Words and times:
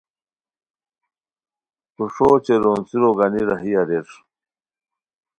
تو 1.93 2.03
ݰو 2.13 2.27
اوچے 2.31 2.55
رونڅیرو 2.63 3.09
گانی 3.17 3.41
راہی 3.49 3.71
اریر 3.81 4.07